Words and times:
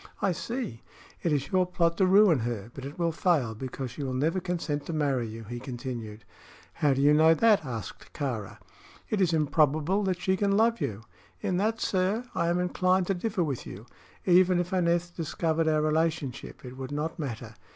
"I 0.19 0.31
see. 0.31 0.81
It 1.21 1.31
is 1.31 1.51
your 1.51 1.67
plot 1.67 1.95
to 1.99 2.07
ruin 2.07 2.39
her; 2.39 2.71
but 2.73 2.85
it 2.85 2.97
will 2.97 3.11
fail, 3.11 3.53
because 3.53 3.91
she 3.91 4.01
will 4.01 4.15
never 4.15 4.39
consent 4.39 4.87
to 4.87 4.93
marry 4.93 5.27
you," 5.27 5.43
he 5.43 5.59
continued. 5.59 6.23
"How 6.73 6.95
do 6.95 7.03
you 7.03 7.13
know 7.13 7.35
that?" 7.35 7.63
asked 7.63 8.11
Kāra. 8.11 8.57
"It 9.11 9.21
is 9.21 9.31
improbable 9.31 10.01
that 10.05 10.19
she 10.19 10.35
can 10.37 10.57
love 10.57 10.81
you." 10.81 11.03
"In 11.41 11.57
that, 11.57 11.79
sir, 11.79 12.23
I 12.33 12.47
am 12.47 12.57
inclined 12.59 13.05
to 13.05 13.13
differ 13.13 13.43
with 13.43 13.67
you. 13.67 13.85
Even 14.25 14.59
if 14.59 14.73
Aneth 14.73 15.15
discovered 15.15 15.67
our 15.67 15.83
relationship, 15.83 16.65
it 16.65 16.77
would 16.77 16.91
not 16.91 17.19
matter. 17.19 17.53